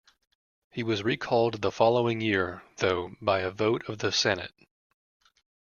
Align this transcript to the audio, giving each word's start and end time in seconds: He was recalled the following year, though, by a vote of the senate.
He 0.71 0.81
was 0.81 1.03
recalled 1.03 1.61
the 1.61 1.71
following 1.71 2.21
year, 2.21 2.63
though, 2.77 3.15
by 3.21 3.41
a 3.41 3.51
vote 3.51 3.87
of 3.87 3.99
the 3.99 4.11
senate. 4.11 4.51